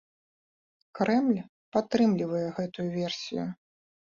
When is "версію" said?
2.99-3.43